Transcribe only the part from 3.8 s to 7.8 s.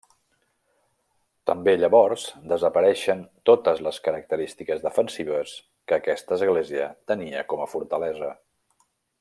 les característiques defensives que aquesta església tenia com a